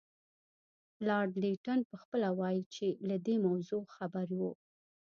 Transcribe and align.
لارډ 1.07 1.31
لیټن 1.41 1.79
پخپله 1.91 2.29
وایي 2.39 2.63
چې 2.75 2.87
له 3.07 3.15
دې 3.25 3.35
موضوع 3.47 3.83
خبر 3.95 4.27
وو. 4.37 4.51